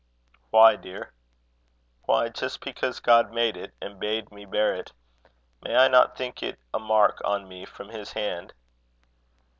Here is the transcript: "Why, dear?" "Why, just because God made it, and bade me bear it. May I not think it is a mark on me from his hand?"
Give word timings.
"Why, 0.49 0.77
dear?" 0.77 1.13
"Why, 2.05 2.29
just 2.29 2.61
because 2.61 2.99
God 2.99 3.31
made 3.31 3.55
it, 3.55 3.75
and 3.79 3.99
bade 3.99 4.31
me 4.31 4.45
bear 4.45 4.73
it. 4.73 4.93
May 5.61 5.75
I 5.75 5.89
not 5.89 6.17
think 6.17 6.41
it 6.41 6.55
is 6.55 6.61
a 6.73 6.79
mark 6.79 7.21
on 7.23 7.47
me 7.47 7.65
from 7.65 7.89
his 7.89 8.13
hand?" 8.13 8.55